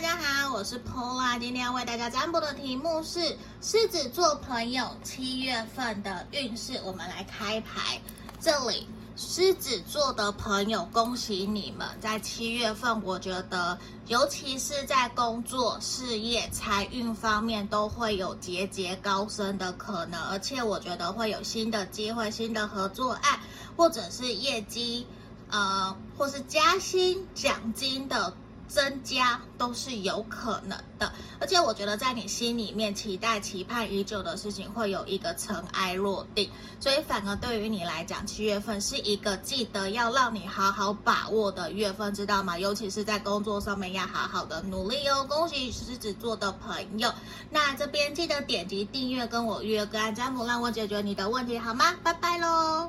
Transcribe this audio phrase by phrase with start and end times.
[0.00, 6.80] 大家好，我是 Paula，今天要为大家占卜的题目是狮子座朋友七月份的运势。
[6.84, 8.00] 我们来开牌，
[8.40, 13.76] 这里狮子座的朋友，恭喜你们在七月份，我觉得
[14.06, 23.40] 尤其是在工作、事业、财运方面都会有节节高升的可能，而且我觉得会有新的机会、新的合作案，
[23.76, 25.08] 或者是业绩，
[25.50, 28.32] 呃，或是加薪、奖金的。
[28.68, 42.58] 增加都是有可能的，而且我觉得在你心里面期待、期盼已久的事情会有一个尘埃落定，所以反而对于你来讲，七月份是一个记得要让你好好把握的月份，知道吗？
[42.58, 45.24] 尤其是在工作上面要好好的努力哦。
[45.26, 47.12] 恭喜狮子座的朋友，
[47.50, 51.96] 那这边记得点击订阅跟我预约个案占卜，让我解决你的问题好吗？
[52.04, 52.86] 拜拜喽。